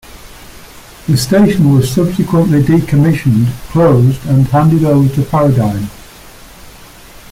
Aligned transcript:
The 1.07 1.15
station 1.15 1.75
was 1.75 1.91
subsequently 1.93 2.63
decommissioned, 2.63 3.45
closed 3.69 4.25
and 4.25 4.47
handed 4.47 4.83
over 4.83 5.07
to 5.13 5.21
Paradigm. 5.29 5.91